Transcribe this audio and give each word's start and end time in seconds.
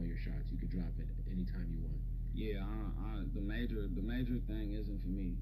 your 0.00 0.16
shots. 0.16 0.48
You 0.48 0.56
could 0.56 0.72
drop 0.72 0.96
it 0.96 1.08
anytime 1.28 1.68
you 1.68 1.84
want. 1.84 2.00
Yeah, 2.32 2.64
I, 2.64 3.20
I, 3.20 3.28
the 3.36 3.44
major 3.44 3.84
the 3.92 4.00
major 4.00 4.40
thing 4.48 4.72
isn't 4.72 5.02
for 5.04 5.12
me. 5.12 5.36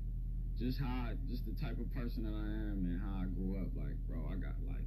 Just 0.59 0.83
how 0.83 1.07
I, 1.09 1.15
just 1.31 1.47
the 1.47 1.55
type 1.57 1.79
of 1.79 1.87
person 1.95 2.27
that 2.27 2.35
I 2.35 2.49
am 2.69 2.85
and 2.85 2.99
how 3.01 3.23
I 3.23 3.27
grew 3.31 3.57
up. 3.57 3.71
Like, 3.79 3.95
bro, 4.11 4.27
I 4.27 4.35
got 4.37 4.59
like 4.67 4.85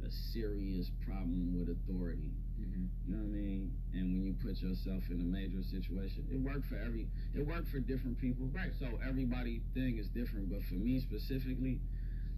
a 0.00 0.10
serious 0.32 0.90
problem 1.04 1.52
with 1.52 1.68
authority. 1.68 2.32
Mm-hmm. 2.56 2.88
You 3.06 3.10
know 3.12 3.22
what 3.22 3.30
I 3.30 3.44
mean? 3.44 3.72
And 3.92 4.16
when 4.16 4.22
you 4.24 4.34
put 4.40 4.56
yourself 4.62 5.04
in 5.10 5.20
a 5.20 5.28
major 5.28 5.62
situation, 5.68 6.24
it 6.32 6.40
worked 6.40 6.66
for 6.66 6.80
every 6.80 7.08
it 7.36 7.46
worked 7.46 7.68
for 7.68 7.78
different 7.78 8.18
people. 8.18 8.48
Right. 8.52 8.72
So 8.80 8.88
everybody 9.06 9.60
thing 9.74 9.98
is 10.00 10.08
different. 10.08 10.48
But 10.48 10.64
for 10.64 10.80
me 10.80 11.00
specifically, 11.00 11.80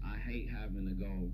I 0.04 0.18
hate 0.18 0.50
having 0.50 0.88
to 0.88 0.94
go 0.94 1.30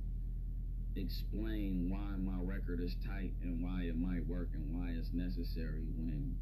explain 0.96 1.88
why 1.90 2.16
my 2.20 2.38
record 2.42 2.80
is 2.80 2.94
tight 3.06 3.32
and 3.42 3.62
why 3.62 3.82
it 3.82 3.96
might 3.96 4.26
work 4.26 4.48
and 4.54 4.64
why 4.74 4.90
it's 4.90 5.12
necessary 5.12 5.84
when 5.96 6.36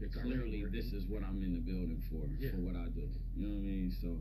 It's 0.00 0.14
clearly 0.14 0.64
this 0.70 0.92
is 0.92 1.06
what 1.08 1.22
I'm 1.24 1.40
in 1.42 1.54
the 1.56 1.64
building 1.64 2.02
for, 2.12 2.28
Yeah. 2.38 2.50
for 2.52 2.60
what 2.60 2.76
I 2.76 2.88
do. 2.92 3.08
You 3.36 3.46
know 3.48 3.54
what 3.56 3.64
I 3.64 3.72
mean? 3.72 3.90
So 4.02 4.20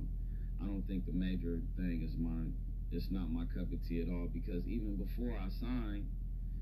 I 0.62 0.66
don't 0.66 0.84
think 0.88 1.06
the 1.06 1.12
major 1.12 1.60
thing 1.76 2.02
is 2.02 2.16
mine. 2.16 2.54
It's 2.92 3.12
not 3.12 3.30
my 3.30 3.44
cup 3.52 3.68
of 3.74 3.84
tea 3.84 4.00
at 4.02 4.08
all 4.08 4.28
because 4.32 4.66
even 4.68 4.96
before 4.96 5.36
I 5.36 5.50
signed, 5.50 6.08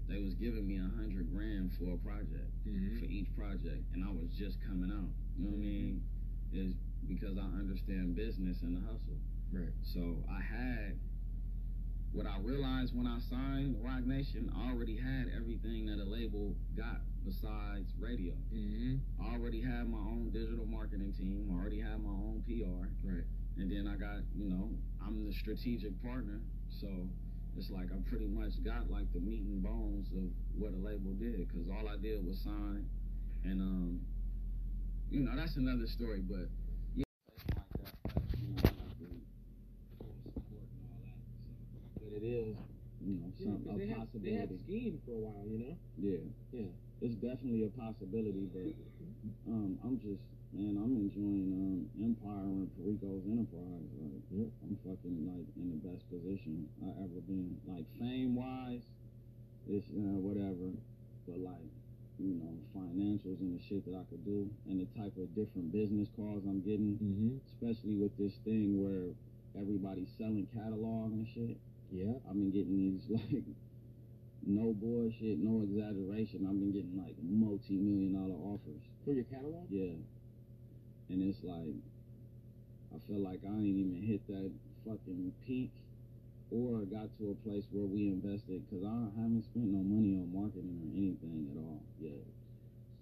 they 0.09 0.17
was 0.19 0.33
giving 0.33 0.65
me 0.67 0.77
a 0.77 0.89
hundred 0.97 1.29
grand 1.31 1.71
for 1.77 1.93
a 1.93 1.97
project, 1.97 2.49
Mhm. 2.65 2.99
for 2.99 3.05
each 3.05 3.29
project, 3.35 3.85
and 3.93 4.03
I 4.03 4.09
was 4.11 4.33
just 4.35 4.59
coming 4.61 4.89
out. 4.91 5.13
You 5.37 5.45
know 5.45 5.51
what 5.51 5.57
I 5.57 5.61
mean? 5.61 6.01
Is 6.51 6.73
because 7.07 7.37
I 7.37 7.45
understand 7.59 8.15
business 8.15 8.61
and 8.63 8.75
the 8.77 8.81
hustle. 8.81 9.19
Right. 9.51 9.73
So 9.83 10.23
I 10.27 10.41
had 10.41 10.97
what 12.13 12.27
I 12.27 12.37
realized 12.41 12.95
when 12.95 13.07
I 13.07 13.17
signed 13.29 13.75
Roc 13.81 14.05
Nation. 14.05 14.51
I 14.55 14.69
already 14.69 14.95
had 14.95 15.33
everything 15.35 15.87
that 15.87 15.97
a 15.97 16.05
label 16.05 16.53
got 16.77 17.01
besides 17.25 17.89
radio. 17.99 18.33
Mm-hmm. 18.53 18.97
I 19.19 19.33
already 19.33 19.61
had 19.61 19.89
my 19.89 19.97
own 19.97 20.29
digital 20.31 20.65
marketing 20.65 21.13
team. 21.17 21.49
I 21.51 21.59
already 21.59 21.81
had 21.81 21.99
my 22.03 22.13
own 22.13 22.43
PR. 22.45 22.85
Right. 23.01 23.25
And 23.57 23.69
then 23.69 23.89
I 23.89 23.97
got, 23.97 24.21
you 24.37 24.45
know, 24.49 24.69
I'm 25.01 25.25
the 25.25 25.33
strategic 25.33 26.01
partner. 26.03 26.39
So 26.81 26.87
it's 27.57 27.69
like 27.69 27.89
I 27.91 27.97
pretty 28.09 28.27
much 28.27 28.63
got 28.63 28.89
like 28.89 29.11
the 29.13 29.19
meat 29.19 29.41
and 29.41 29.63
bones 29.63 30.07
of 30.13 30.29
what 30.57 30.73
a 30.73 30.77
label 30.77 31.13
did. 31.17 31.49
Because 31.49 31.67
all 31.69 31.89
I 31.89 31.97
did 31.97 32.25
was 32.25 32.37
sign. 32.43 32.85
And, 33.43 33.59
um, 33.59 33.99
you 35.09 35.21
know, 35.21 35.35
that's 35.35 35.57
another 35.57 35.87
story. 35.87 36.21
But 36.21 36.45
yeah. 36.95 37.03
It's 37.33 37.49
like 37.49 37.67
that, 37.81 37.93
but, 38.05 38.37
you 38.37 38.53
know, 38.53 38.61
I 38.61 38.69
have 38.69 38.97
to 39.01 39.09
full 39.97 40.13
support 40.21 40.69
and 40.69 40.85
all 40.85 41.01
that. 41.01 41.17
So, 41.97 42.05
but 42.12 42.12
it 42.23 42.55
is, 42.55 42.55
you 43.03 43.13
know, 43.19 43.27
Yeah, 43.37 43.45
some, 43.51 43.63
'cause 43.63 43.75
a 43.75 43.77
they 43.77 43.87
had, 43.87 44.07
they 44.23 44.31
had 44.33 44.49
possibility. 44.49 44.63
skiing 44.63 44.97
for 45.05 45.11
a 45.11 45.19
while, 45.27 45.45
you 45.47 45.57
know. 45.59 45.75
Yeah. 45.99 46.23
Yeah. 46.55 46.71
It's 47.01 47.15
definitely 47.19 47.63
a 47.67 47.69
possibility, 47.75 48.47
but 48.55 48.71
um, 49.51 49.77
I'm 49.83 49.99
just 49.99 50.23
man, 50.55 50.77
I'm 50.79 50.95
enjoying 50.95 51.51
um 51.51 51.79
Empire 51.99 52.47
and 52.63 52.69
Perico's 52.79 53.25
enterprise. 53.27 53.89
Like, 54.31 54.47
I'm 54.63 54.77
fucking 54.87 55.17
like 55.27 55.47
in 55.59 55.67
the 55.75 55.79
best 55.83 56.07
position 56.07 56.69
I 56.79 56.95
ever 57.03 57.19
been. 57.27 57.59
Like 57.67 57.83
fame 57.99 58.35
wise, 58.39 58.85
it's 59.67 59.83
uh, 59.91 60.15
whatever, 60.23 60.71
but 61.27 61.39
like 61.43 61.67
you 62.21 62.39
know 62.39 62.55
financials 62.71 63.41
and 63.43 63.59
the 63.59 63.61
shit 63.67 63.83
that 63.83 63.99
I 63.99 64.05
could 64.07 64.23
do 64.23 64.47
and 64.69 64.79
the 64.79 64.87
type 64.95 65.11
of 65.19 65.27
different 65.35 65.73
business 65.75 66.07
calls 66.15 66.43
I'm 66.47 66.61
getting, 66.63 66.95
Mm-hmm. 67.03 67.43
especially 67.51 67.95
with 67.99 68.15
this 68.15 68.33
thing 68.47 68.79
where 68.79 69.11
everybody's 69.59 70.07
selling 70.17 70.47
catalog 70.55 71.11
and 71.11 71.27
shit. 71.35 71.57
Yeah. 71.91 72.13
I've 72.27 72.33
been 72.35 72.51
getting 72.51 72.77
these 72.77 73.05
like 73.09 73.43
no 74.45 74.73
bullshit, 74.73 75.39
no 75.39 75.63
exaggeration. 75.63 76.45
I've 76.47 76.59
been 76.59 76.71
getting 76.71 76.97
like 76.99 77.15
multi-million 77.21 78.13
dollar 78.13 78.35
offers. 78.43 78.83
For 79.05 79.13
your 79.13 79.23
catalog. 79.25 79.67
Yeah, 79.69 79.95
and 81.09 81.23
it's 81.23 81.39
like 81.43 81.75
I 82.91 82.97
feel 83.07 83.19
like 83.23 83.39
I 83.47 83.55
ain't 83.55 83.77
even 83.79 84.03
hit 84.03 84.21
that 84.27 84.51
fucking 84.85 85.33
peak 85.47 85.71
or 86.51 86.85
got 86.85 87.09
to 87.17 87.31
a 87.33 87.37
place 87.47 87.63
where 87.71 87.87
we 87.87 88.11
invested 88.13 88.61
because 88.67 88.85
I 88.85 89.09
haven't 89.17 89.43
spent 89.49 89.71
no 89.73 89.81
money 89.81 90.13
on 90.19 90.29
marketing 90.29 90.77
or 90.85 90.91
anything 90.93 91.49
at 91.49 91.57
all 91.57 91.81
yet. 91.97 92.21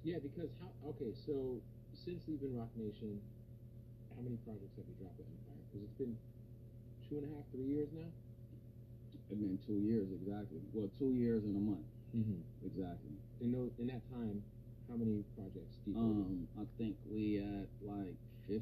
Yeah, 0.05 0.17
because 0.23 0.49
how? 0.61 0.71
Okay, 0.95 1.11
so 1.25 1.59
since 1.93 2.21
leaving 2.29 2.55
Roc 2.57 2.69
Nation, 2.77 3.19
how 4.15 4.21
many 4.21 4.37
projects 4.45 4.77
have 4.77 4.87
you 4.87 4.95
dropped 5.01 5.17
with 5.19 5.27
Empire? 5.27 5.61
Because 5.67 5.83
it's 5.89 5.97
been 5.99 6.15
two 7.09 7.19
and 7.19 7.25
a 7.27 7.31
half, 7.35 7.45
three 7.51 7.67
years 7.67 7.89
now. 7.91 8.09
It's 9.31 9.39
been 9.39 9.57
two 9.65 9.79
years 9.79 10.07
exactly. 10.11 10.59
Well, 10.75 10.91
two 10.99 11.15
years 11.15 11.43
and 11.47 11.55
a 11.55 11.63
month 11.63 11.87
Mm-hmm. 12.11 12.43
exactly. 12.67 13.15
In 13.39 13.55
those, 13.55 13.71
in 13.79 13.87
that 13.87 14.03
time, 14.11 14.43
how 14.91 14.99
many 14.99 15.23
projects? 15.39 15.79
Deep 15.87 15.95
Um, 15.95 16.43
I 16.59 16.67
think 16.77 16.99
we 17.07 17.39
at 17.39 17.71
like 17.87 18.11
15 18.51 18.59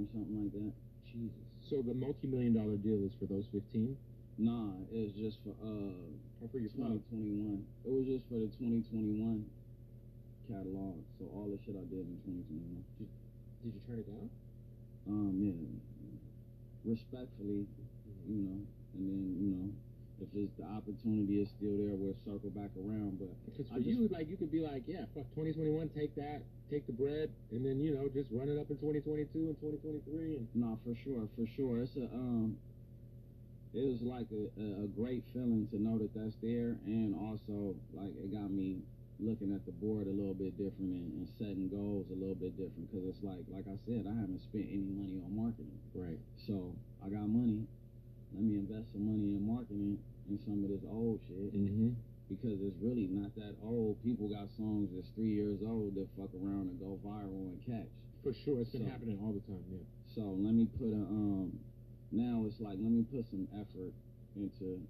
or 0.00 0.04
something 0.16 0.36
like 0.40 0.52
that. 0.56 0.72
Jesus. 1.12 1.44
So 1.68 1.84
the 1.84 1.92
multi-million 1.92 2.56
dollar 2.56 2.80
deal 2.80 3.04
is 3.04 3.12
for 3.20 3.26
those 3.28 3.44
fifteen, 3.52 3.96
Nah, 4.40 4.72
it's 4.92 5.12
just 5.18 5.36
for 5.44 5.52
uh 5.60 5.92
or 6.40 6.48
for 6.48 6.56
your 6.58 6.70
2021. 6.72 7.60
It 7.84 7.92
was 7.92 8.06
just 8.08 8.24
for 8.32 8.40
the 8.40 8.48
2021 8.56 9.44
catalog. 10.48 10.96
So 11.20 11.28
all 11.36 11.48
the 11.52 11.58
shit 11.64 11.76
I 11.76 11.84
did 11.92 12.08
in 12.08 12.16
2021. 12.24 12.84
Did 13.04 13.72
you 13.76 13.80
turn 13.84 13.98
it 14.00 14.08
down? 14.08 14.28
Um, 15.08 15.32
yeah. 15.36 15.60
Respectfully, 16.84 17.66
you 18.28 18.36
know, 18.48 18.60
and 18.96 19.02
then 19.08 19.22
you 19.40 19.47
know, 19.47 19.47
if 20.28 20.44
it's 20.48 20.56
the 20.58 20.64
opportunity 20.68 21.40
is 21.40 21.48
still 21.56 21.76
there, 21.80 21.96
we'll 21.96 22.16
circle 22.24 22.50
back 22.50 22.70
around. 22.76 23.18
But 23.18 23.32
Because 23.46 23.66
for 23.72 23.80
just- 23.80 23.88
you, 23.88 24.08
like 24.08 24.28
you 24.28 24.36
could 24.36 24.52
be 24.52 24.60
like, 24.60 24.84
yeah, 24.86 25.04
fuck 25.14 25.24
2021, 25.34 25.88
take 25.96 26.14
that, 26.16 26.42
take 26.70 26.86
the 26.86 26.92
bread, 26.92 27.30
and 27.50 27.64
then 27.64 27.80
you 27.80 27.94
know 27.94 28.08
just 28.12 28.28
run 28.30 28.48
it 28.48 28.58
up 28.60 28.68
in 28.70 28.76
2022 28.76 29.28
and 29.52 29.56
2023, 29.60 30.36
and 30.36 30.48
nah, 30.54 30.76
for 30.84 30.94
sure, 31.04 31.28
for 31.36 31.46
sure, 31.56 31.80
it's 31.80 31.96
a 31.96 32.04
um. 32.12 32.56
It 33.74 33.84
was 33.84 34.00
like 34.00 34.26
a, 34.32 34.48
a, 34.56 34.84
a 34.84 34.86
great 34.96 35.24
feeling 35.32 35.68
to 35.70 35.76
know 35.76 35.98
that 36.00 36.14
that's 36.16 36.34
there, 36.40 36.80
and 36.88 37.12
also 37.14 37.76
like 37.92 38.16
it 38.16 38.32
got 38.32 38.48
me 38.50 38.80
looking 39.20 39.52
at 39.52 39.60
the 39.66 39.72
board 39.76 40.06
a 40.06 40.14
little 40.14 40.32
bit 40.32 40.56
different 40.56 40.88
and, 40.94 41.12
and 41.20 41.28
setting 41.36 41.68
goals 41.68 42.06
a 42.08 42.16
little 42.16 42.38
bit 42.38 42.56
different 42.56 42.80
because 42.88 43.04
it's 43.12 43.20
like 43.22 43.44
like 43.52 43.68
I 43.68 43.76
said, 43.84 44.08
I 44.08 44.14
haven't 44.16 44.40
spent 44.40 44.72
any 44.72 44.88
money 44.88 45.20
on 45.20 45.36
marketing. 45.36 45.76
right. 45.94 46.18
So 46.48 46.72
I 47.04 47.10
got 47.12 47.28
money. 47.28 47.68
Let 48.32 48.44
me 48.44 48.56
invest 48.56 48.88
some 48.96 49.04
money 49.04 49.36
in 49.36 49.44
marketing 49.44 49.98
and 50.28 50.37
some 50.48 50.64
of 50.64 50.72
this 50.72 50.84
old 50.88 51.20
shit 51.28 51.52
Mm-hmm. 51.52 51.92
because 52.32 52.56
it's 52.64 52.80
really 52.80 53.04
not 53.12 53.36
that 53.36 53.52
old. 53.60 54.00
People 54.02 54.32
got 54.32 54.48
songs 54.56 54.88
that's 54.96 55.12
three 55.12 55.32
years 55.36 55.60
old 55.60 55.92
that 56.00 56.08
fuck 56.16 56.32
around 56.32 56.72
and 56.72 56.80
go 56.80 56.96
viral 57.04 57.52
and 57.52 57.60
catch. 57.68 57.92
For 58.24 58.32
sure, 58.32 58.64
it's 58.64 58.72
been 58.72 58.88
happening 58.88 59.20
all 59.22 59.32
the 59.36 59.44
time. 59.44 59.62
Yeah. 59.68 59.84
So 60.16 60.22
let 60.40 60.56
me 60.56 60.66
put 60.80 60.90
a 60.96 61.04
um. 61.04 61.52
Now 62.10 62.48
it's 62.48 62.56
like 62.60 62.80
let 62.80 62.88
me 62.90 63.04
put 63.04 63.28
some 63.28 63.44
effort 63.52 63.92
into 64.34 64.80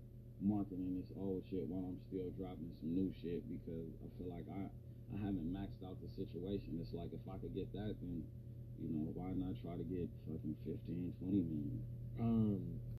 marketing 0.41 0.95
this 1.03 1.11
old 1.19 1.43
shit 1.51 1.67
while 1.67 1.83
I'm 1.91 1.99
still 2.07 2.31
dropping 2.39 2.71
some 2.79 2.95
new 2.95 3.11
shit 3.19 3.43
because 3.51 3.91
I 3.99 4.07
feel 4.17 4.31
like 4.31 4.47
I 4.49 4.71
I 5.11 5.17
haven't 5.19 5.51
maxed 5.51 5.83
out 5.83 5.99
the 5.99 6.09
situation. 6.15 6.79
It's 6.79 6.95
like 6.95 7.11
if 7.11 7.23
I 7.27 7.37
could 7.43 7.53
get 7.59 7.67
that, 7.75 7.99
then 7.99 8.23
you 8.79 8.89
know 8.95 9.11
why 9.19 9.35
not 9.35 9.59
try 9.61 9.75
to 9.75 9.83
get 9.91 10.07
fucking 10.31 10.55
15, 10.63 10.79
20 11.19 11.43
million. 11.43 11.83
Um, 12.23 12.63